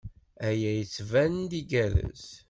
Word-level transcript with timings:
Aya 0.47 0.71
yettban-d 0.77 1.51
igerrez. 1.59 2.25